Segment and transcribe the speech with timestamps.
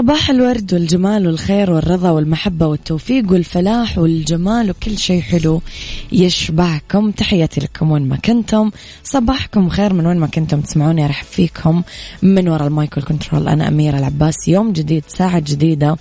[0.00, 5.62] صباح الورد والجمال والخير والرضا والمحبة والتوفيق والفلاح والجمال وكل شيء حلو
[6.12, 7.10] يشبعكم.
[7.10, 8.70] تحياتي لكم وين ما كنتم.
[9.04, 11.82] صباحكم خير من وين ما كنتم تسمعوني أرحب فيكم
[12.22, 14.48] من وراء المايكل كنترول أنا أميرة العباس.
[14.48, 15.96] يوم جديد ساعة جديدة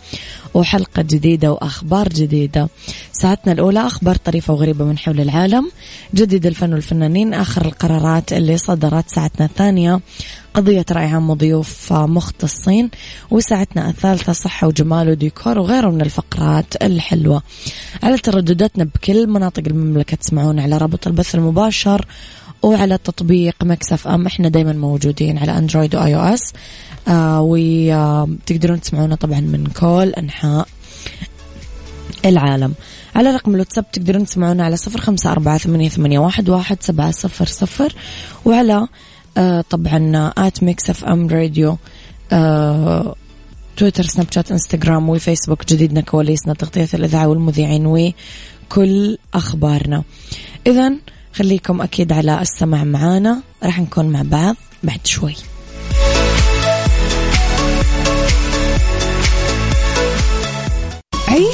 [0.54, 2.70] وحلقة جديدة وأخبار جديدة.
[3.12, 5.72] ساعتنا الأولى أخبار طريفة وغريبة من حول العالم.
[6.16, 10.00] جديد الفن والفنانين آخر القرارات اللي صدرت ساعتنا الثانية.
[10.54, 12.90] قضية رأي عام وضيوف مختصين
[13.32, 17.42] وساعتنا الثالثة صحة وجمال وديكور وغيره من الفقرات الحلوة.
[18.04, 22.06] على تردداتنا بكل مناطق المملكة تسمعون على رابط البث المباشر
[22.62, 24.26] وعلى تطبيق Mix FM.
[24.26, 26.54] إحنا دايما موجودين على Android و iOS.
[27.08, 30.68] آه وتقدرون تسمعونا طبعا من كل أنحاء
[32.26, 32.74] العالم.
[33.16, 37.96] على رقم الواتساب تقدرون تسمعونا على صفر خمسة أربعة ثمانية, واحد سبعة صفر صفر.
[38.46, 38.88] وعلى
[39.38, 41.78] آه طبعا at Mix FM Radio
[42.32, 43.16] آه
[43.78, 50.04] تويتر سناب شات انستغرام وفيسبوك جديدنا كواليسنا تغطية الإذاعة والمذيعين وكل أخبارنا.
[50.68, 50.94] إذا
[51.34, 53.42] خليكم أكيد على السمع معانا.
[53.64, 55.36] راح نكون مع بعض بعد شوي.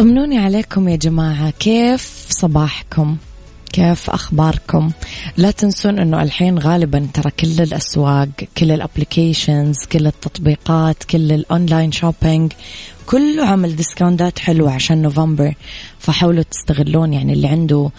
[0.00, 1.50] طمنوني عليكم يا جماعة.
[1.50, 3.16] كيف صباحكم؟
[3.72, 4.90] كيف أخباركم؟
[5.36, 8.28] لا تنسون أنه الحين غالبا ترى كل الأسواق
[8.58, 12.52] كل ال applications كل التطبيقات كل ال online shopping
[13.06, 15.54] كله عمل discount ات حلوة عشان نوفمبر.
[15.98, 17.90] فحاولوا تستغلون يعني اللي عنده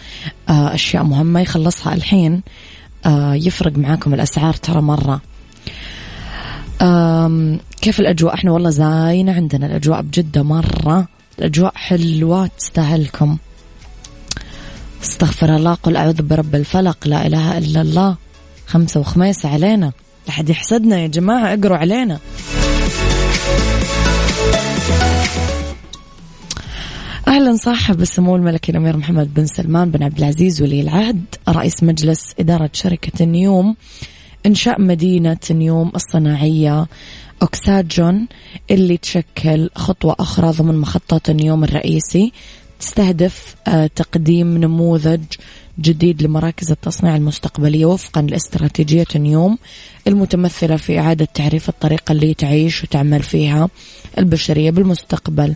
[0.48, 2.42] آه، أشياء مهمة يخلصها الحين
[3.06, 5.20] آه، يفرق معاكم الأسعار ترى مرة.
[7.82, 11.21] كيف الأجواء؟ إحنا والله زاينة عندنا الأجواء بجدة مرة.
[11.42, 13.38] الأجواء حلوة تستاهلكم.
[15.02, 18.16] استغفر الله قل أعوذ برب الفلق لا إله إلا الله.
[18.66, 19.92] خمسة وخميسة علينا.
[20.28, 22.18] لحد يحسدنا يا جماعة اقروا علينا.
[27.28, 32.34] أهلا صاحب السمو الملكي الأمير محمد بن سلمان بن عبد العزيز ولي العهد رئيس مجلس
[32.40, 33.76] إدارة شركة نيوم
[34.46, 36.86] إنشاء مدينة نيوم الصناعية.
[37.42, 38.28] أكساجون
[38.70, 42.32] اللي تشكل خطوة أخرى ضمن مخطط اليوم الرئيسي.
[42.80, 45.20] تستهدف آه، تقديم نموذج
[45.80, 49.58] جديد لمراكز التصنيع المستقبلية وفقا لاستراتيجية نيوم
[50.06, 53.68] المتمثلة في إعادة تعريف الطريقة اللي تعيش وتعمل فيها
[54.18, 55.54] البشرية بالمستقبل.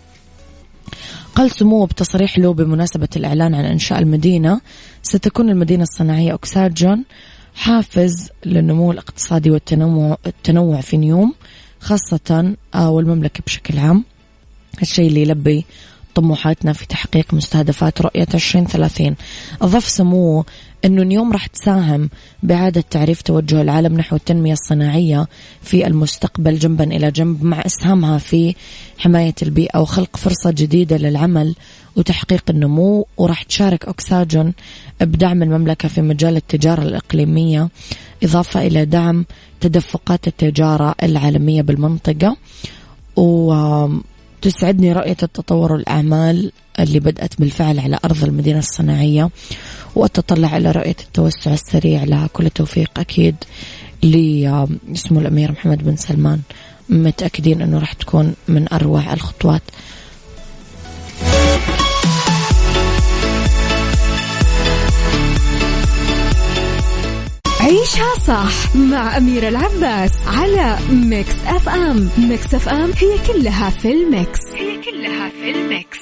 [1.35, 4.61] قال سموه بتصريح له بمناسبة الإعلان عن إنشاء المدينة
[5.03, 7.05] ستكون المدينة الصناعية أكساجون
[7.55, 11.35] حافز للنمو الاقتصادي والتنوع التنوع في نيوم
[11.87, 14.05] خاصة آه، والمملكة بشكل عام.
[14.83, 15.65] الشيء اللي يلبي
[16.17, 19.17] طموحاتنا في تحقيق مستهدفات رؤية 2030
[19.63, 20.45] أضاف سموه
[20.85, 22.11] أنه اليوم راح تساهم
[22.43, 25.27] بإعادة تعريف توجه العالم نحو التنمية الصناعية
[25.63, 28.55] في المستقبل جنبا إلى جنب مع إسهامها في
[28.99, 31.55] حماية البيئة وخلق فرصة جديدة للعمل
[31.97, 33.07] وتحقيق النمو.
[33.17, 34.53] وراح تشارك أكساجون
[35.01, 37.69] بدعم المملكة في مجال التجارة الإقليمية
[38.23, 39.25] إضافة إلى دعم
[39.61, 42.37] تدفقات التجارة العالمية بالمنطقة.
[44.47, 49.31] وتسعدني رؤية التطور والأعمال اللي بدأت بالفعل على أرض المدينة الصناعية
[49.95, 52.29] وأتطلع إلى رؤية التوسع السريع لها.
[52.33, 53.37] كل التوفيق أكيد
[54.03, 56.41] لسمو الأمير محمد بن سلمان.
[56.89, 59.63] متأكدين أنه راح تكون من أروع الخطوات
[67.87, 72.11] عيشها صح مع أميرة العباس على Mix FM.
[72.19, 74.41] Mix FM هي كلها في ال Mix.
[74.55, 75.99] هي كلها في ال Mix.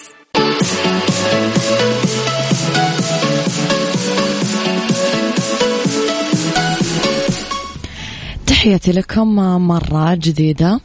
[8.47, 9.35] تحياتي لكم
[9.69, 10.81] مرة جديدة.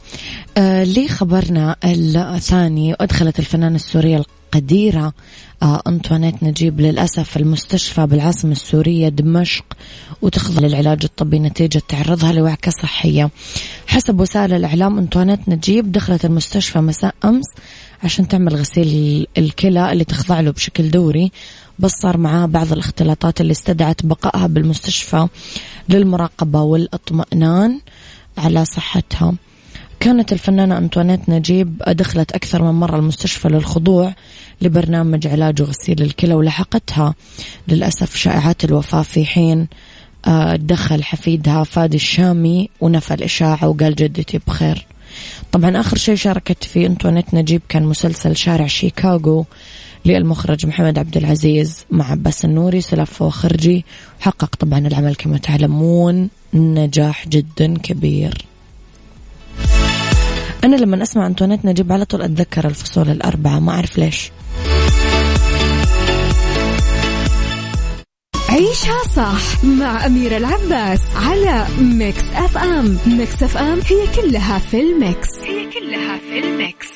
[0.56, 4.22] آه لي خبرنا الثاني أدخلت الفنانة السورية
[4.54, 5.12] القديرة
[5.62, 9.64] آه أنطوانيت نجيب للأسف المستشفى بالعاصمة السورية دمشق
[10.22, 13.30] وتخضع للعلاج الطبي نتيجة تعرضها لوعكة صحية.
[13.86, 17.44] حسب وسائل الإعلام أنطوانيت نجيب دخلت المستشفى مساء أمس
[18.02, 21.32] عشان تعمل غسيل الكلى اللي تخضع له بشكل دوري
[21.78, 25.28] بس صار معاه بعض الاختلاطات اللي استدعت بقائها بالمستشفى
[25.88, 27.80] للمراقبة والإطمئنان
[28.38, 29.34] على صحتها.
[30.00, 34.14] كانت الفنانة أنطوانيت نجيب دخلت أكثر من مرة المستشفى للخضوع
[34.62, 37.14] لبرنامج علاج وغسيل الكلى ولحقتها.
[37.68, 39.68] للأسف شائعات الوفاة في حين
[40.26, 44.86] آه، دخل حفيدها فادي الشامي ونفى الإشاعة وقال جدتي بخير.
[45.52, 49.46] طبعا آخر شيء شاركت فيه أنطوانيت نجيب كان مسلسل شارع شيكاغو
[50.04, 53.84] للمخرج محمد عبد العزيز مع عباس النوري سلف وخرجي.
[54.20, 58.50] حقق طبعا العمل كما تعلمون نجاح جدا كبير.
[60.64, 64.32] أنا لما أسمع أنطوانيت نجيب على طول أتذكر الفصول الأربعة ما أعرف ليش.
[68.48, 72.98] عيشها صح مع أميرة العباس على Mix FM.
[73.06, 75.28] Mix FM هي كلها في ال Mix.
[75.46, 76.88] هي كلها في ال Mix.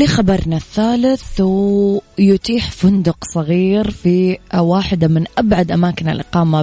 [0.00, 6.62] ولخبرنا الثالث ويتيح فندق صغير في واحدة من أبعد أماكن الإقامة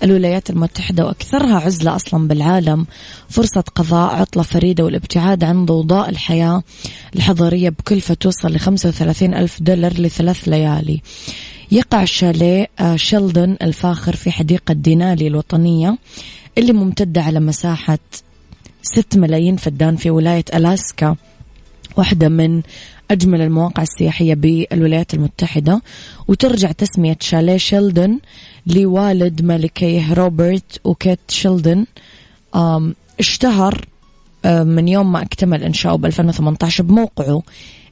[0.00, 2.86] بالولايات المتحدة وأكثرها عزلة أصلا بالعالم.
[3.28, 6.62] فرصة قضاء عطلة فريدة والابتعاد عن ضوضاء الحياة
[7.16, 11.02] الحضارية بكلفة توصل ل 35 ألف دولار لثلاث ليالي.
[11.72, 15.98] يقع الشاليه آه، شيلدن الفاخر في حديقة دينالي الوطنية
[16.58, 17.98] اللي ممتدة على مساحة
[18.82, 21.16] 6 ملايين فدان في ولاية ألاسكا.
[21.96, 22.62] واحدة من
[23.10, 25.82] أجمل المواقع السياحية بالولايات المتحدة
[26.28, 28.18] وترجع تسمية شاليه شيلدن
[28.66, 31.86] لوالد ملكيه روبرت وكيت شيلدن
[33.20, 33.84] اشتهر
[34.44, 37.42] من يوم ما اكتمل إنشاؤه ب 2018 بموقعه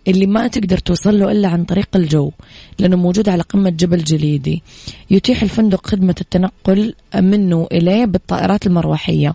[0.09, 2.31] اللي ما تقدر توصل له إلا عن طريق الجو
[2.79, 4.63] لأنه موجود على قمة جبل جليدي.
[5.11, 9.35] يتيح الفندق خدمة التنقل منه إليه بالطائرات المروحية.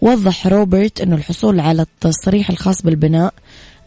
[0.00, 3.34] وضح روبرت أنه الحصول على التصريح الخاص بالبناء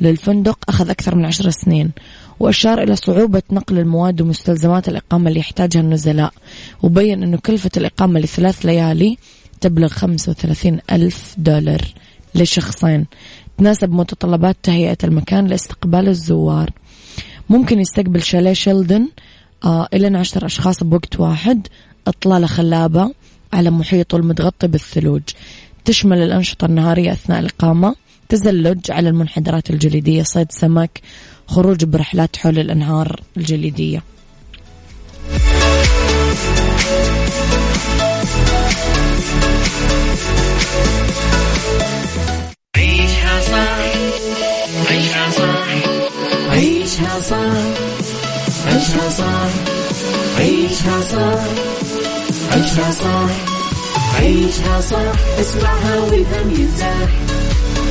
[0.02, 1.92] للفندق أخذ أكثر من عشر سنين
[2.40, 6.34] وأشار إلى صعوبة نقل المواد ومستلزمات الإقامة اللي يحتاجها النزلاء
[6.84, 9.18] وبين أنه كلفة الإقامة لثلاث ليالي
[9.62, 11.82] تبلغ 35 ألف دولار
[12.36, 13.06] لشخصين
[13.58, 16.70] تناسب متطلبات تهيئة المكان لاستقبال الزوار.
[17.50, 19.08] ممكن يستقبل شاليه شيلدن
[19.66, 21.68] آه إلى عشر أشخاص بوقت واحد
[22.08, 23.14] إطلالة خلابة
[23.54, 25.22] على محيطه المتغطي بالثلوج.
[25.86, 27.96] تشمل الأنشطة النهارية أثناء الإقامة
[28.34, 31.02] تزلج على المنحدرات الجليدية صيد سمك
[31.48, 34.04] خروج برحلات حول الأنهار الجليدية.
[42.78, 43.80] عيشها صح
[44.90, 45.68] عيشها صح
[46.50, 47.54] عيشها صح
[48.68, 49.50] عيشها صح
[50.38, 51.44] عيشها صح
[52.52, 53.30] عيشها صح
[54.20, 57.10] عيشها صح اسمعها والهم ينزاح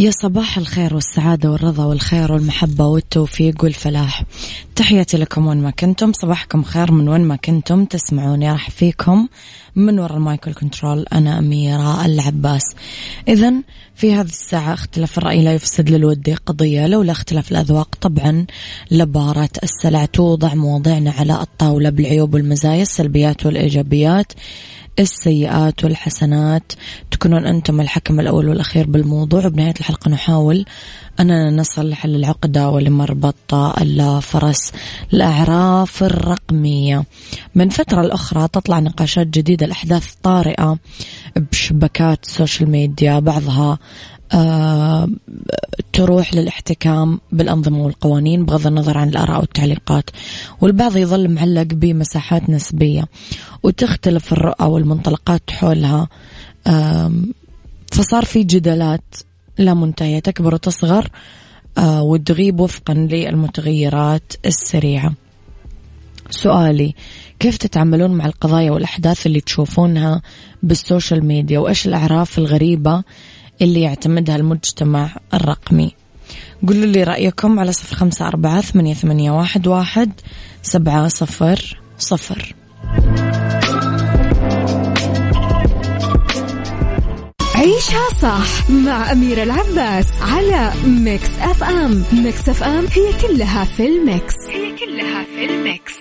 [0.00, 4.24] يا صباح الخير والسعادة والرضا والخير والمحبة والتوفيق والفلاح.
[4.76, 6.12] تحياتي لكم وين ما كنتم.
[6.12, 7.84] صباحكم خير من وين ما كنتم.
[7.84, 9.28] تسمعوني راح فيكم
[9.76, 12.74] من وراء المايكل كنترول أنا أميرة العباس.
[13.28, 13.52] إذا
[13.94, 18.46] في هذه الساعة اختلاف الرأي لا يفسد للودي قضية لولا اختلاف الأذواق طبعا
[18.90, 24.32] لبارة السلع توضع مواضيعنا على الطاولة بالعيوب والمزايا السلبيات والإيجابيات.
[24.98, 26.72] السيئات والحسنات.
[27.10, 29.46] تكونون أنتم الحكم الأول والأخير بالموضوع.
[29.46, 30.64] وبنهاية الحلقة نحاول
[31.20, 34.72] أننا نصل لحل العقدة ولمربط الفرس
[35.12, 37.04] الأعراف الرقمية.
[37.54, 40.78] من فترة لأخرى تطلع نقاشات جديدة الأحداث طارئة
[41.36, 43.78] بشبكات السوشيال ميديا بعضها
[45.92, 50.10] تروح للاحتكام بالأنظمة والقوانين بغض النظر عن الآراء والتعليقات
[50.60, 53.04] والبعض يظل معلق بمساحات نسبية
[53.62, 56.08] وتختلف الرؤى والمنطلقات حولها.
[56.66, 57.12] آه
[57.92, 59.14] فصار في جدالات
[59.58, 61.08] لا منتهية تكبر وتصغر
[61.78, 65.14] آه وتغيب وفقا للمتغيرات السريعة.
[66.30, 66.94] سؤالي
[67.38, 70.22] كيف تتعاملون مع القضايا والأحداث اللي تشوفونها
[70.62, 73.02] بالسوشيال ميديا؟ وإيش الأعراف الغريبة
[73.62, 75.94] اللي يعتمدها المجتمع الرقمي.
[76.68, 80.12] قولوا لي رأيكم على صفر خمسة أربعة ثمانية, ثمانية واحد, واحد
[80.62, 82.54] سبعة صفر صفر.
[87.54, 94.34] عيشها صح مع أميرة العباس على Mix FM Mix FM هي كلها في ال Mix.
[94.50, 95.94] هي كلها في ال Mix.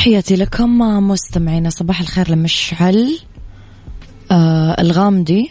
[0.00, 0.78] تحياتي لكم
[1.08, 3.18] مستمعينا صباح الخير لمشعل.
[4.30, 5.50] آه الغامدي.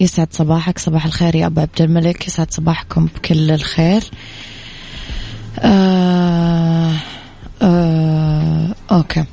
[0.00, 2.26] يسعد صباحك صباح الخير يا أبو عبد الملك.
[2.28, 4.02] يسعد صباحكم بكل الخير.
[5.58, 6.94] آه
[7.62, 9.24] آه أوكي.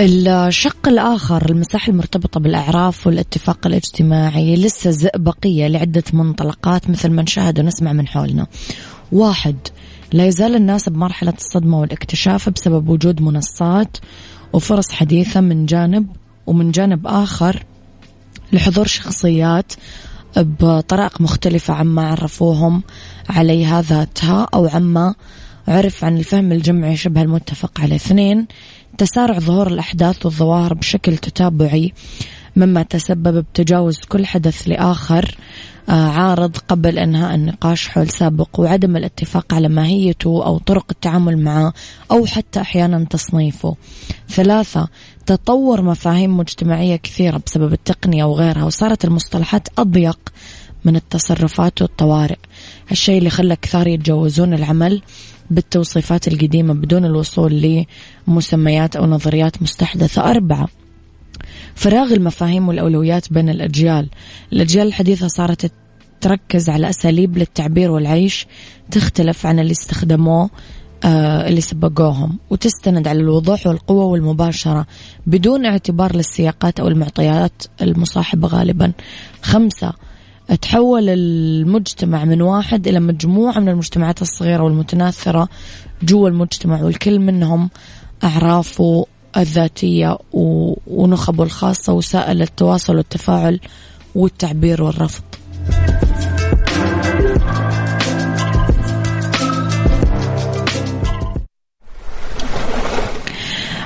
[0.00, 7.92] الشق الآخر المساحة المرتبطة بالأعراف والاتفاق الاجتماعي لسه بقية لعدة منطلقات مثل ما نشاهد ونسمع
[7.92, 8.46] من حولنا.
[9.12, 9.56] واحد
[10.14, 13.96] لا يزال الناس بمرحلة الصدمة والاكتشاف بسبب وجود منصات
[14.52, 16.06] وفرص حديثة من جانب
[16.46, 17.64] ومن جانب آخر
[18.52, 19.72] لحضور شخصيات
[20.36, 22.82] بطرائق مختلفة عما عرفوهم
[23.28, 25.14] عليها ذاتها أو عما
[25.68, 27.96] عرف عن الفهم الجمعي شبه المتفق عليه.
[27.96, 28.46] اثنين
[28.98, 31.92] تسارع ظهور الأحداث والظواهر بشكل تتابعي
[32.56, 35.36] مما تسبب بتجاوز كل حدث لآخر
[35.88, 41.72] آه، عارض قبل انهاء النقاش حول سابق وعدم الاتفاق على ماهيته أو طرق التعامل معه
[42.10, 43.76] أو حتى أحيانا تصنيفه.
[44.28, 44.88] ثلاثة
[45.26, 50.18] تطور مفاهيم مجتمعية كثيرة بسبب التقنية وغيرها وصارت المصطلحات أضيق
[50.84, 52.38] من التصرفات والطوارئ.
[52.88, 55.02] هالشيء اللي خلى كثار يتجوزون العمل
[55.50, 57.84] بالتوصيفات القديمة بدون الوصول
[58.28, 60.68] لمسميات أو نظريات مستحدثة أربعة
[61.74, 64.08] فراغ المفاهيم والأولويات بين الأجيال.
[64.52, 65.72] الأجيال الحديثة صارت
[66.20, 68.46] تركز على أساليب للتعبير والعيش
[68.90, 70.50] تختلف عن اللي استخدموه
[71.04, 74.86] آه اللي سبقوهم وتستند على الوضوح والقوة والمباشرة
[75.26, 78.92] بدون اعتبار للسياقات أو المعطيات المصاحبة غالبا.
[79.42, 79.92] خمسة
[80.62, 85.48] تحول المجتمع من واحد إلى مجموعة من المجتمعات الصغيرة والمتناثرة
[86.02, 87.70] جوا المجتمع والكل منهم
[88.24, 90.18] أعرافه الذاتية
[90.86, 93.60] ونخبه الخاصة وسائل التواصل والتفاعل
[94.14, 95.22] والتعبير والرفض.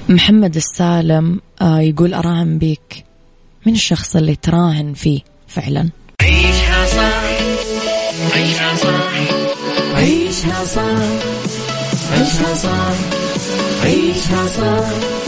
[0.08, 3.04] محمد السالم آه، يقول أراهن بيك.
[3.66, 5.88] من الشخص اللي تراهن فيه فعلا؟
[6.22, 7.22] عيشها صح.
[8.36, 9.12] عيشها صح.
[9.94, 10.82] عيشها صح.
[12.12, 12.94] عيشها صح.
[13.84, 15.27] عيشها صح.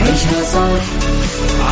[0.00, 0.82] عيشها صح.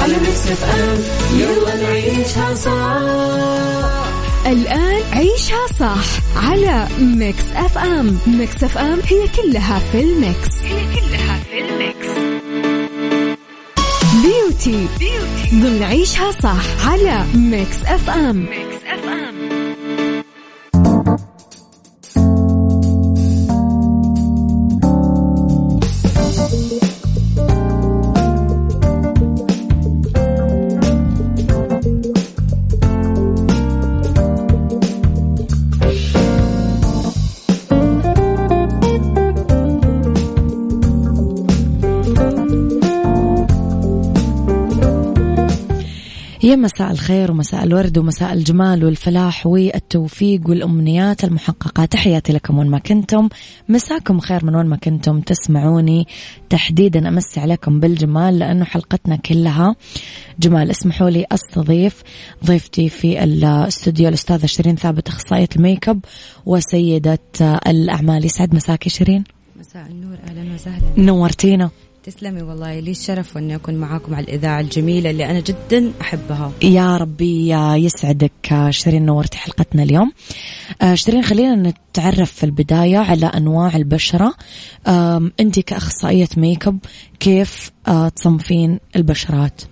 [0.03, 0.99] على Mix FM
[1.39, 4.09] يلا نعيشها صح.
[4.47, 6.05] الآن عيشها صح
[6.37, 8.19] على Mix FM.
[8.27, 10.49] Mix FM هي كلها في ال Mix.
[10.65, 12.09] هي كلها في ال Mix.
[14.23, 15.51] beauty, beauty.
[15.53, 18.37] ضمن عيشها صح على Mix FM.
[18.37, 18.68] Mix
[46.49, 51.85] يا مساء الخير ومساء الورد ومساء الجمال والفلاح والتوفيق والأمنيات المحققة.
[51.85, 53.29] تحياتي لكم وين ما كنتم.
[53.69, 55.21] مساكم خير من وين ما كنتم.
[55.21, 56.07] تسمعوني
[56.51, 57.09] تحديدا.
[57.09, 59.77] أمسي عليكم بالجمال لأنه حلقتنا كلها
[60.39, 60.71] جمال.
[60.71, 62.03] اسمحوا لي أستضيف
[62.45, 66.01] ضيفتي في الاستوديو الأستاذة شيرين ثابت أخصائية الميك أب
[66.47, 67.19] وسيدة
[67.67, 68.25] الأعمال.
[68.25, 69.25] يسعد مساكي شيرين.
[69.61, 70.17] مساء النور.
[70.29, 70.83] أهلا وسهلا.
[70.99, 71.71] نورتينا.
[72.05, 76.53] تسلمي والله لي الشرف اني أكون معاكم على الإذاعة الجميلة اللي أنا جدا أحبها.
[76.63, 77.49] يا ربي
[77.85, 80.13] يسعدك شيرين نورتي حلقتنا اليوم.
[80.83, 84.35] آه، شيرين خلينا نتعرف في البداية على أنواع البشرة.
[85.41, 86.79] أنت كأخصائية ميك اب
[87.21, 89.63] كيف آه، تصنفين البشرات؟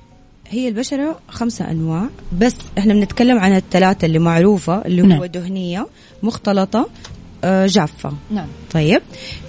[0.48, 2.08] هي البشرة خمسة أنواع
[2.38, 5.24] بس إحنا بنتكلم عن الثلاثة اللي معروفة اللي هو نعم.
[5.24, 5.86] دهنية
[6.22, 6.86] مختلطة آه،
[7.44, 8.12] جافة.
[8.31, 8.46] نعم.
[8.72, 9.03] طيب.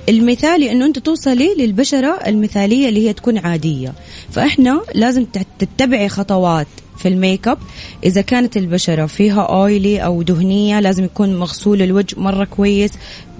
[0.09, 3.93] المثالي إنه أنت توصلي للبشرة المثالية اللي هي تكون عادية.
[4.31, 5.25] فإحنا لازم
[5.59, 7.57] تتبعي خطوات في الميك أب.
[8.03, 12.91] إذا كانت البشرة فيها اويلي أو دهنية لازم يكون مغسول الوجه مرة كويس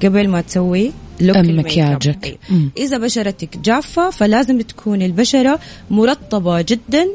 [0.04, 2.40] قبل ما تسوي مكياجك.
[2.78, 5.60] إذا بشرتك جافة فلازم تكون البشرة
[5.92, 7.08] مرطبة جدا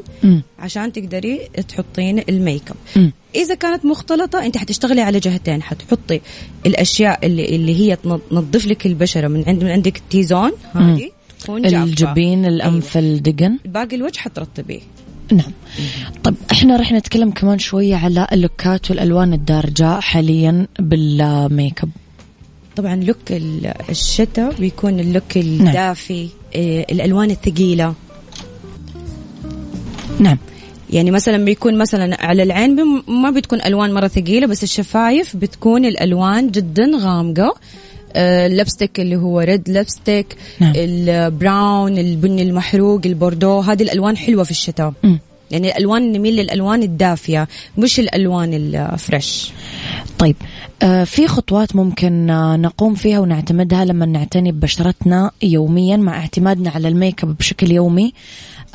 [0.59, 2.63] عشان تقدري تحطين الميك
[2.95, 3.11] up.
[3.35, 5.61] إذا كانت مختلطة أنت حتشتغلي على جهتين.
[5.61, 6.21] حتحطي
[6.65, 9.27] الأشياء اللي اللي هي تنظف لك البشرة.
[9.27, 11.83] من عند من عندك ال T-zone هذه تكون جافة.
[11.83, 13.09] الجبين الأنف أيوة.
[13.09, 13.57] الدقن.
[13.65, 14.79] باقي الوجه حترطبيه.
[15.31, 15.51] نعم.
[16.23, 21.89] طيب إحنا راح نتكلم كمان شوية على ال look ات والألوان الدارجة حاليا بالميك أب.
[22.75, 23.17] طبعا look
[23.89, 25.67] الشتاء بيكون ال look نعم.
[25.67, 26.31] الدافي نعم.
[26.91, 27.93] الألوان الثقيلة
[30.19, 30.37] نعم
[30.89, 32.75] يعني مثلا بيكون مثلا على العين
[33.07, 37.55] ما بتكون ألوان مرة ثقيلة بس الشفايف بتكون الألوان جدا غامقة
[38.15, 40.73] ال lipstick اللي هو red lipstick نعم.
[40.75, 45.17] ال brown البني المحروق البوردو هذه الألوان حلوة في الشتاء م.
[45.53, 49.51] يعني الألوان نميل للألوان الدافية مش الألوان ال fresh
[50.19, 50.35] طيب
[50.83, 56.87] آه في خطوات ممكن آه نقوم فيها ونعتمدها لما نعتني ببشرتنا يوميا مع اعتمادنا على
[56.87, 58.13] الميك أب بشكل يومي.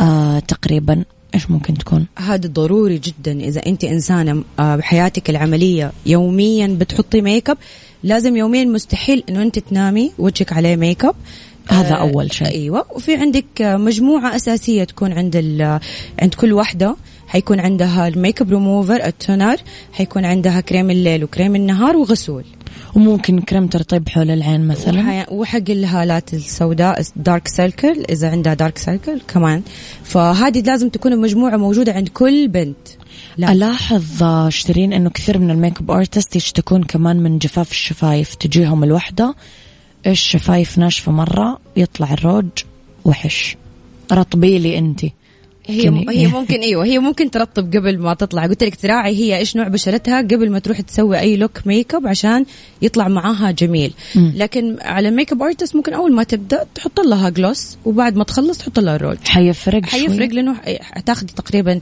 [0.00, 3.40] آه تقريبا إيش ممكن تكون؟ هذا ضروري جدا.
[3.40, 7.58] إذا أنت إنسانة آه، بحياتك العملية يوميا بتحطي ميك أب
[8.02, 11.14] لازم يوميا مستحيل إنه أنت تنامي وجهك عليه ميك أب.
[11.68, 12.46] هذا آه، أول شيء.
[12.46, 12.84] أيوه.
[12.90, 15.36] وفي عندك مجموعة أساسية تكون عند
[16.22, 19.56] عند كل واحدة حيكون عندها الميك أب ريموفر التونر
[19.92, 22.44] حيكون عندها كريم الليل وكريم النهار وغسول.
[22.94, 25.26] وممكن كريم ترطيب حول العين مثلا.
[25.30, 29.62] وحق الهالات السوداء dark circle إذا عندها dark circle كمان.
[30.04, 32.88] فهذه لازم تكون المجموعة موجودة عند كل بنت.
[33.36, 33.52] لا.
[33.52, 39.34] ألاحظ شيرين أنه كثير من ال makeup artist يشتكون كمان من جفاف الشفايف تجيهم الوحدة.
[40.06, 42.44] الشفايف ناشفة مرة يطلع الروج
[43.04, 43.56] وحش.
[44.12, 45.04] رطبي لي أنت.
[45.66, 48.46] هي هي ممكن إيوه هي ممكن ترطب قبل ما تطلع.
[48.46, 52.44] قلت لك تراعي هي إيش نوع بشرتها قبل ما تروح تسوي أي look makeup عشان
[52.82, 53.92] يطلع معاها جميل.
[54.14, 54.32] مم.
[54.36, 58.78] لكن على makeup artist ممكن أول ما تبدأ تحط لها gloss وبعد ما تخلص تحط
[58.78, 61.80] لها الروج حيفرق حيفرق لأنه حتاخذي تقريبا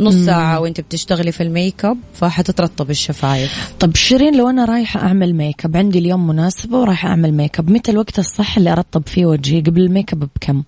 [0.00, 3.74] نص ساعة وانت بتشتغلي في الميك اب فحتترطب الشفايف.
[3.80, 7.70] طب شيرين لو أنا رايحة أعمل ميك اب عندي اليوم مناسبة ورايحة أعمل ميك اب
[7.70, 10.62] متى الوقت الصح اللي أرطب فيه وجهي قبل الميك اب بكم؟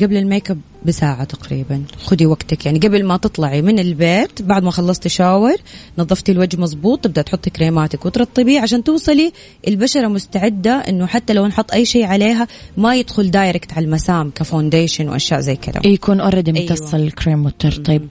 [0.00, 1.82] قبل الميك اب بساعة تقريبا.
[2.04, 2.66] خدي وقتك.
[2.66, 5.56] يعني قبل ما تطلعي من البيت بعد ما خلصتي shower
[5.98, 9.32] نظفتي الوجه مظبوط تبدأ تحطي كريماتك وترطبيه عشان توصلي
[9.68, 14.37] البشرة مستعدة إنه حتى لو نحط أي شيء عليها ما يدخل direct على المسام ك
[14.37, 15.86] foundation وأشياء زي كذا.
[15.86, 16.72] يكون already أيوة.
[16.72, 18.08] متصل الكريم والترطيب.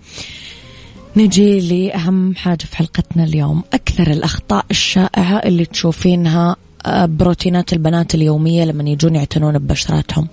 [1.17, 3.63] نجي لأهم حاجة في حلقتنا اليوم.
[3.74, 10.28] أكثر الأخطاء الشائعة اللي تشوفينها آه، بروتينات البنات اليومية لما يجون يعتنون ببشراتهم.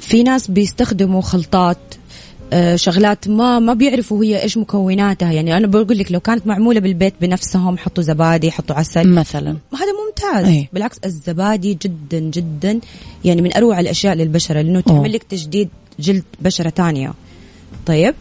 [0.00, 1.78] في ناس بيستخدموا خلطات
[2.52, 5.32] آه شغلات ما ما بيعرفوا هي إيش مكوناتها.
[5.32, 9.08] يعني أنا بقول لك لو كانت معمولة بالبيت بنفسهم حطوا زبادي حطوا عسل.
[9.08, 9.56] مثلا.
[9.74, 10.46] هذا ممتاز.
[10.46, 10.68] أي.
[10.72, 12.80] بالعكس الزبادي جدا جدا
[13.24, 15.68] يعني من أروع الأشياء للبشرة لأنه تعمل لك تجديد
[16.00, 17.14] جلد بشرة تانية.
[17.86, 18.14] طيب.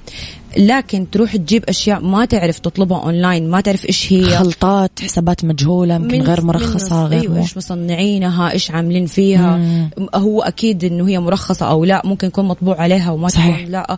[0.57, 5.95] لكن تروح تجيب أشياء ما تعرف تطلبها أونلاين ما تعرف إيش هي خلطات حسابات مجهولة
[5.95, 9.89] يمكن غير مرخصة من غير مو- إيش مصنعينها إيش عاملين فيها مم.
[10.15, 13.57] هو أكيد إنه هي مرخصة أو لا ممكن يكون مطبوع عليها وما صحيح.
[13.59, 13.97] تكون لا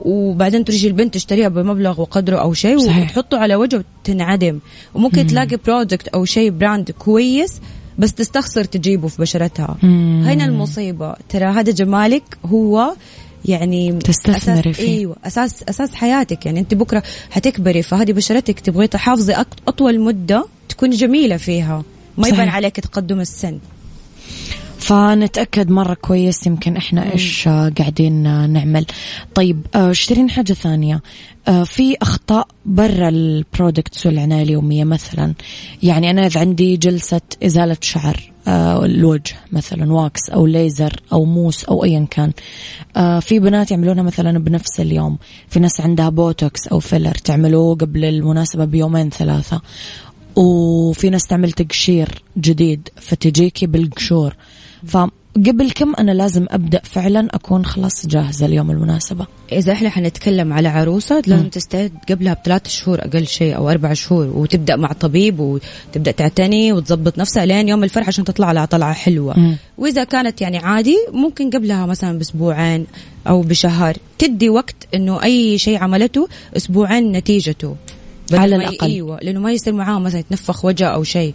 [0.00, 2.76] وبعدين ترجي البنت تشتريها بمبلغ وقدره أو شيء.
[2.76, 4.58] وتحطه على وجهه وتنعدم
[4.94, 7.60] وممكن تلاقي product أو شيء brand كويس
[7.98, 10.22] بس تستخسر تجيبه في بشرتها مم.
[10.26, 12.92] هنا المصيبة ترى هذا جمالك هو
[13.44, 14.98] يعني تستثمري فيه.
[14.98, 16.46] أيوه أساس أساس حياتك.
[16.46, 19.34] يعني أنت بكرة حتكبري فهذه بشرتك تبغي تحافظي
[19.68, 21.82] أطول مدة تكون جميلة فيها.
[22.18, 22.28] ما.
[22.28, 23.58] يبان عليك تقدم السن.
[24.78, 28.86] فنتأكد مرة كويس يمكن إحنا إيش آه، قاعدين آه، نعمل.
[29.34, 31.02] طيب آه، اشترين حاجة ثانية.
[31.48, 35.34] آه، في أخطاء برا البرودكتس والعناية اليومية مثلا؟
[35.82, 38.29] يعني أنا إذا عندي جلسة إزالة شعر
[38.84, 42.32] الوجه مثلا wax أو ليزر أو موس أو أيا كان.
[42.96, 45.18] آه، في بنات يعملونها مثلا بنفس اليوم.
[45.48, 49.60] في ناس عندها بوتوكس أو filler تعملوه قبل المناسبة بيومين ثلاثة.
[50.40, 54.34] وفي ناس تعمل تقشير جديد فتجيكي بالقشور.
[54.86, 60.68] فقبل كم أنا لازم أبدأ فعلا أكون خلاص جاهزة اليوم المناسبة؟ إذا إحنا حنتكلم على
[60.68, 66.10] عروسة لازم تستعد قبلها بثلاث شهور أقل شيء أو أربع شهور وتبدأ مع طبيب وتبدأ
[66.10, 69.38] تعتني وتظبط نفسها لين يوم الفرح عشان تطلع لها طلعة حلوة.
[69.38, 69.56] مم.
[69.78, 72.86] وإذا كانت يعني عادي ممكن قبلها مثلا بأسبوعين
[73.28, 77.76] أو بشهر تدي وقت إنه أي شيء عملته أسبوعين نتيجته.
[78.38, 78.86] على الأقل.
[78.86, 81.34] إيوه لأنه ما يصير معاها مثلا يتنفخ وجه أو شيء.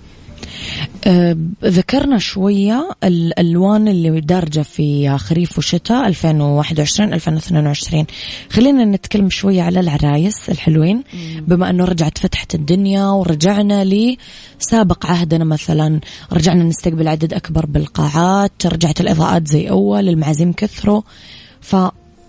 [1.06, 8.06] أه ذكرنا شوية الألوان اللي دارجة في خريف وشتاء 2021 2022
[8.50, 11.04] خلينا نتكلم شوية على العرايس الحلوين.
[11.48, 16.00] بما أنه رجعت فتحت الدنيا ورجعنا لسابق عهدنا مثلا.
[16.34, 21.02] رجعنا نستقبل عدد أكبر بالقاعات رجعت الإضاءات زي أول المعازيم كثروا.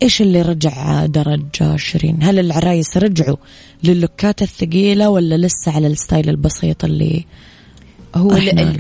[0.01, 3.37] فإيش اللي رجع درج شيرين هل العرايس رجعوا
[3.85, 7.25] لل lookات الثقيلة ولا لسه على ال style البسيط اللي
[8.15, 8.31] هو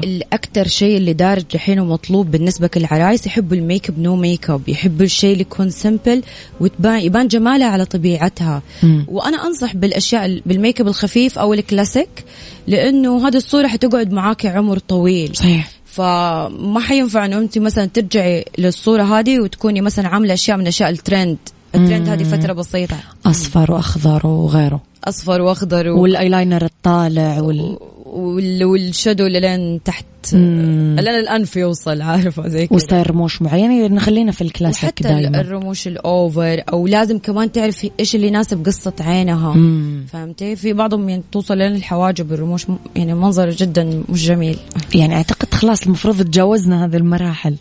[0.04, 5.32] الاكثر شيء اللي دارج الحين ومطلوب بالنسبة للعرايس يحبوا ال makeup no makeup يحبوا الشيء
[5.32, 6.22] اللي يكون simple
[6.60, 8.62] وتبان يبان جمالها على طبيعتها.
[8.82, 9.04] مم.
[9.08, 12.24] وأنا أنصح بالأشياء ال- بالميك اب الخفيف أو الكلاسيك
[12.66, 15.36] لأنه هذه الصورة حتقعد معاك عمر طويل.
[15.36, 15.70] صحيح.
[15.96, 21.38] فما حينفع انه أنت مثلا ترجعي للصورة هذه وتكوني مثلا عاملة أشياء من أشياء الترند.
[21.76, 22.96] الترند هذه فترة بسيطة.
[23.26, 24.80] أصفر وأخضر وغيره.
[25.04, 26.00] أصفر وأخضر و...
[26.00, 27.78] والأيلاينر الطالع وال...
[28.04, 28.64] وال...
[28.64, 30.06] وال shadow اللي لين تحت.
[30.32, 30.96] مم.
[31.00, 32.76] لين الانف يوصل عارفة زي كذا.
[32.76, 37.86] و style رموش معين نخلينا في الكلاسيك دائما الرموش ال over أو لازم كمان تعرف
[38.00, 39.54] إيش اللي يناسب قصة عينها.
[39.54, 40.06] مم.
[40.12, 44.58] فهمتي؟ في بعضهم يعني توصل لين الحواجب الرموش يعني منظر جدا مش جميل.
[44.94, 47.54] يعني أعتقد خلاص المفروض تجاوزنا هذه المراحل.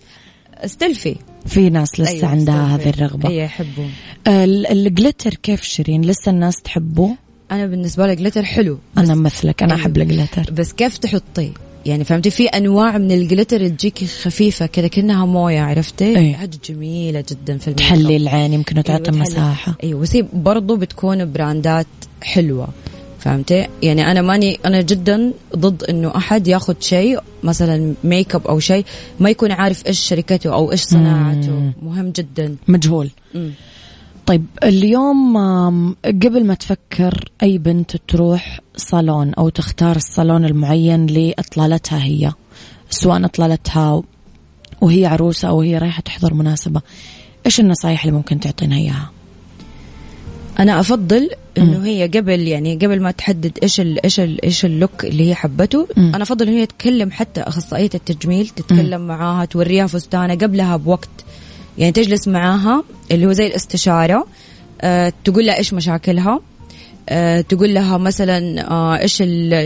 [0.65, 2.75] أستلفي في ناس لسه أيوة، عندها.
[2.75, 3.86] هذه الرغبة اي يحبوا
[4.28, 7.15] ال- الجليتر كيف شيرين لسه الناس تحبه
[7.51, 9.82] أنا بالنسبة لي جلتر حلو أنا مثلك أنا أيوة.
[9.84, 11.49] احب الجليتر بس كيف تحطيه
[11.86, 16.34] يعني فهمتي في أنواع من الجلتر تجيكي خفيفة كذا كأنها موية عرفتي أي.
[16.34, 17.75] هذه جميلة جدا في اب.
[17.75, 19.21] تحلي العين يمكن تعطي أيوة،.
[19.21, 21.88] مساحة أيوه بس برضو بتكون براندات
[22.21, 22.67] حلوة
[23.25, 28.59] فهمتي يعني أنا ماني أنا جدا ضد إنه أحد ياخذ شيء مثلا ميك اب أو
[28.59, 28.85] شيء
[29.19, 31.51] ما يكون عارف إيش شركته أو إيش صناعته.
[31.51, 31.73] مم.
[31.81, 32.55] مهم جدا.
[32.67, 33.09] مجهول.
[33.33, 33.51] مم.
[34.25, 35.38] طيب اليوم
[36.05, 42.31] قبل ما تفكر أي بنت تروح صالون أو تختار الصالون المعين لإطلالتها هي
[42.89, 44.03] سواء إطلالتها
[44.81, 46.81] وهي عروسة أو هي رايحة تحضر مناسبة
[47.45, 49.11] إيش النصايح اللي ممكن تعطينا إياها؟
[50.59, 55.05] أنا أفضل إنه هي قبل يعني قبل ما تحدد إيش ال إيش ال إيش اللوك
[55.05, 56.11] اللي هي حبته مم.
[56.15, 61.09] أنا أفضل إنه هي تكلم حتى أخصائية التجميل تتكلم معاها توريها فستانة قبلها بوقت.
[61.77, 64.27] يعني تجلس معاها اللي هو زي الاستشارة
[64.81, 66.39] أه تقول لها إيش مشاكلها
[67.09, 69.23] أه تقول لها مثلا أه إيش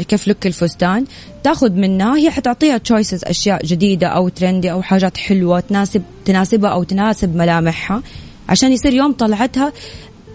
[0.08, 1.06] كيف look الفستان.
[1.44, 6.84] تاخذ منها هي حتعطيها choices أشياء جديدة أو trendy أو حاجات حلوة تناسب تناسبها أو
[6.84, 8.04] تناسب ملامحها.
[8.50, 9.74] عشان يصير يوم طلعتها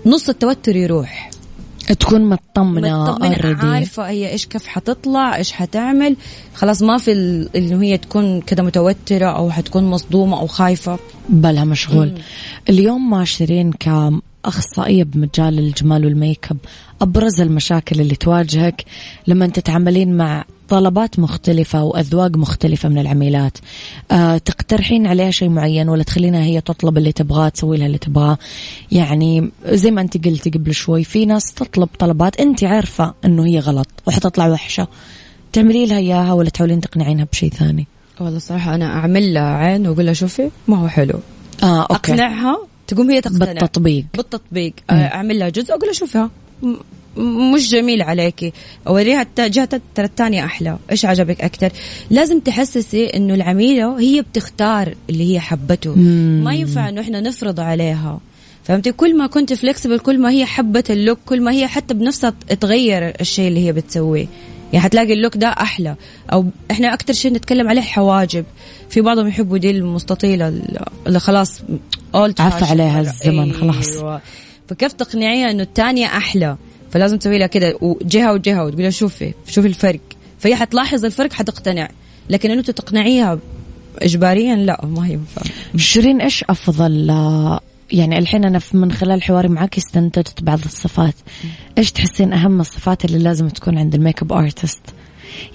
[0.06, 1.30] نص التوتر يروح.
[1.92, 3.64] تكون مطمنة مطمنة already.
[3.64, 6.16] عارفة هي إيش كيف حتطلع إيش حتعمل.
[6.54, 10.98] خلاص ما في ال- إنه هي تكون كده متوترة أو حتكون مصدومة أو خايفة.
[11.28, 12.12] بالها مشغول.
[12.68, 13.72] اليوم ما شيرين
[14.44, 16.56] كأخصائية بمجال الجمال والميك أب.
[17.00, 18.84] أبرز المشاكل اللي تواجهك
[19.26, 23.58] لما تتعاملين مع طلبات مختلفة وأذواق مختلفة من العميلات.
[24.10, 28.38] أه تقترحين عليها شيء معين ولا تخلينها هي تطلب اللي تبغاه تسوي لها اللي تبغاه؟
[28.92, 33.58] يعني زي ما أنت قلتي قبل شوي في ناس تطلب طلبات أنت عارفة أنه هي
[33.58, 34.88] غلط وحتطلع وحشة.
[35.52, 37.86] تعملي لها إياها ولا تحاولين تقنعينها بشيء ثاني؟
[38.20, 41.20] والله صراحة أنا أعمل لها عين وأقول لها شوفي ما هو حلو.
[41.62, 42.12] آه okay.
[42.12, 43.52] أقنعها تقوم هي تقتنع.
[43.52, 44.04] بالتطبيق.
[44.14, 44.72] بالتطبيق.
[44.90, 46.30] آه، أعمل لها جزء أقول لها شوفها.
[47.16, 48.52] مش جميل عليكي
[48.86, 50.78] اوريها جهة ترى الثانية أحلى.
[50.90, 51.72] إيش عجبك أكثر؟
[52.10, 55.94] لازم تحسسي إنه العميلة هي بتختار اللي هي حبته.
[56.44, 58.20] ما ينفع إنه إحنا نفرض عليها.
[58.64, 61.94] فهمتي؟ كل ما كنت flexible كل ما هي حبت ال look كل ما هي حتى
[61.94, 64.26] بنفسها تغير الشيء اللي هي بتسويه.
[64.74, 65.96] يعني حتلاقي اللوك ده أحلى.
[66.32, 68.44] أو إحنا أكثر شيء نتكلم عليه حواجب.
[68.90, 70.48] في بعضهم يحبوا دي المستطيلة
[71.06, 71.62] اللي خلاص
[72.14, 73.96] اولد عفى عليها الزمن خلاص.
[73.96, 74.20] أيوة.
[74.68, 76.56] فكيف تقنعيها إنه الثانية أحلى؟
[76.90, 80.00] فلازم تسوي لها كده وجهة وجهة وتقول لها شوفي شوفي الفرق.
[80.38, 81.88] فهي حتلاحظ الفرق حتقتنع.
[82.30, 83.38] لكن إنه تقنعيها
[83.98, 85.42] اجباريا لا ما ينفع.
[85.76, 87.10] شيرين إيش أفضل؟
[87.94, 91.14] يعني الحين أنا في- من خلال حواري معك استنتجت بعض الصفات.
[91.78, 94.82] إيش تحسين أهم الصفات اللي لازم تكون عند ال makeup artist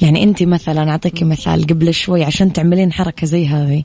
[0.01, 3.83] يعني أنت مثلا أعطيكي مثال قبل شوي عشان تعملين حركة زي هذه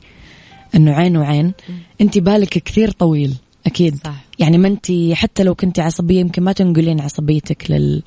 [0.75, 1.53] إنه عين وعين.
[2.01, 3.35] أنت بالك كثير طويل
[3.67, 3.97] أكيد.
[4.05, 4.14] صح.
[4.38, 8.03] يعني ما أنت حتى لو كنتي عصبية يمكن ما تنقلين عصبيتك لل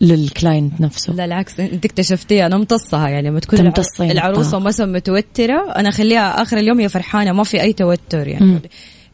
[0.00, 1.12] لل client نفسه.
[1.12, 2.46] لا العكس أنت اكتشفتيها.
[2.46, 3.58] أنا امتصها يعني لما تكون
[4.00, 4.58] العروسة.
[4.58, 8.44] مثلا متوتره أنا أخليها آخر اليوم هي فرحانة ما في أي توتر يعني.
[8.46, 8.60] مم.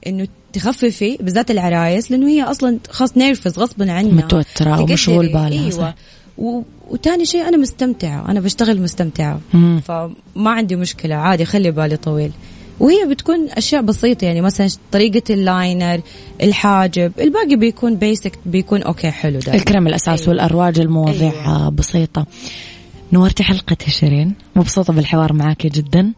[0.07, 4.83] إنه تخففي بالذات العرايس لأنه هي أصلا خاص nervous غصبا عنها تقدري.
[4.83, 5.49] ومشغول بالها،.
[5.49, 5.95] إيوه
[6.39, 6.63] و...
[6.91, 9.81] وتاني شيء أنا مستمتعة أنا بشتغل مستمتعة مم.
[9.85, 12.33] فما عندي مشكلة عادي خلي بالي طويل
[12.81, 16.01] وهي بتكون أشياء بسيطة يعني مثلا طريقة ال liner
[16.43, 20.31] الحاجب الباقي بيكون basic بيكون okay حلو ده الكريم الأساس أيوة.
[20.31, 21.69] والأرواج المواضيع أيوة.
[21.69, 22.27] بسيطة
[23.13, 26.13] نورتي حلقة شيرين مبسوطة بالحوار معاكي جدا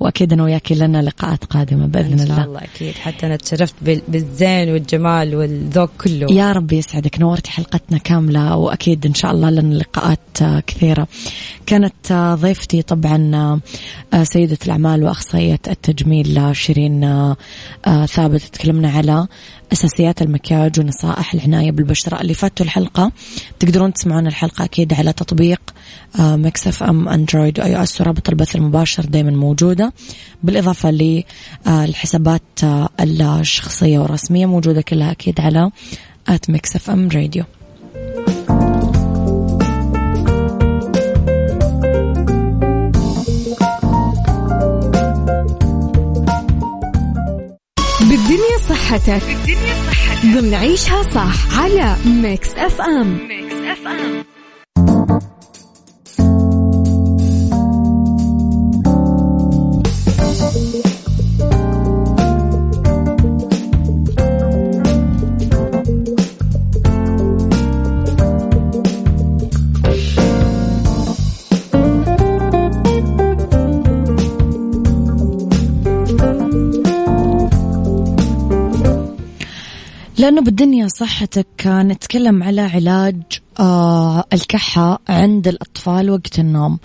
[0.00, 2.44] وأكيد أنا وياكي لنا لقاءات قادمة بإذن إن شاء الله.
[2.44, 2.94] الله أكيد.
[2.94, 6.26] حتى أنا تشرفت بال- بالزين والجمال والذوق كله.
[6.32, 7.20] يا رب يسعدك.
[7.20, 11.08] نورتي حلقتنا كاملة وأكيد إن شاء الله لنا لقاءات كثيرة.
[11.66, 13.34] كانت ضيفتي طبعا
[14.14, 17.36] آه، سيدة الأعمال وأخصائية التجميل شيرين آه،
[17.86, 18.42] آه، ثابت.
[18.42, 19.26] تكلمنا على
[19.72, 22.20] أساسيات المكياج ونصائح العناية بالبشرة.
[22.20, 23.12] اللي فاتوا الحلقة
[23.58, 25.60] تقدرون تسمعون الحلقة أكيد على تطبيق
[26.18, 29.92] Mix FM Android و iOS ورابط البث المباشر دائما موجودة.
[30.42, 32.88] بالإضافة للحسابات آه،
[33.40, 35.70] الشخصية والرسمية موجودة كلها أكيد على
[36.28, 37.44] at Mix FM Radio.
[48.00, 49.22] بالدنيا صحتك.
[49.22, 53.18] بالدنيا صحتك ضمن عيشها صح على Mix FM.
[80.18, 83.22] لأنه بالدنيا صحتك نتكلم على علاج
[83.60, 86.78] آه الكحة عند الأطفال وقت النوم.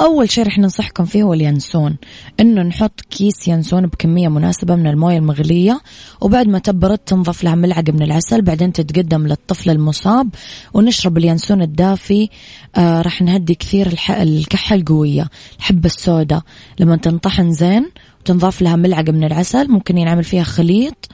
[0.00, 1.96] أول شيء رح ننصحكم فيه هو اليانسون.
[2.40, 5.80] إنه نحط كيس يانسون بكمية مناسبة من الموية المغلية
[6.20, 10.28] وبعد ما تبرد تنضف لها ملعقة من العسل بعدين تتقدم للطفل المصاب
[10.74, 12.28] ونشرب اليانسون الدافي.
[12.76, 13.98] آه رح نهدي كثير.
[14.10, 15.28] الكحة القوية.
[15.58, 16.42] الحبة السوداء.
[16.80, 21.06] لما تنطحن زين وتنضاف لها ملعقة من العسل ممكن ينعمل فيها خليط.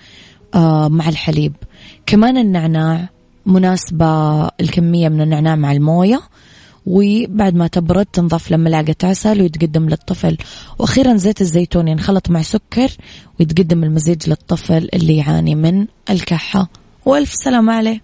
[0.88, 1.52] مع الحليب.
[2.06, 3.08] كمان النعناع
[3.46, 6.20] مناسبة الكمية من النعناع مع الموية
[6.86, 10.36] وبعد ما تبرد تنضاف لملاعقة عسل ويتقدم للطفل.
[10.78, 12.90] وأخيرا زيت الزيتون ينخلط مع سكر
[13.40, 16.68] ويتقدم المزيج للطفل اللي يعاني من الكحة.
[17.06, 18.00] وألف سلامة عليه.